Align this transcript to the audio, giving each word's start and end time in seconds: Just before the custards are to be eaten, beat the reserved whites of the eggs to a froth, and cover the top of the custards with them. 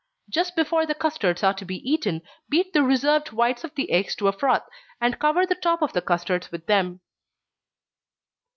Just 0.31 0.55
before 0.55 0.87
the 0.87 0.95
custards 0.95 1.43
are 1.43 1.53
to 1.53 1.63
be 1.63 1.75
eaten, 1.87 2.23
beat 2.49 2.73
the 2.73 2.81
reserved 2.81 3.31
whites 3.33 3.63
of 3.63 3.75
the 3.75 3.91
eggs 3.91 4.15
to 4.15 4.27
a 4.27 4.31
froth, 4.31 4.63
and 4.99 5.19
cover 5.19 5.45
the 5.45 5.53
top 5.53 5.83
of 5.83 5.93
the 5.93 6.01
custards 6.01 6.51
with 6.51 6.65
them. 6.65 7.01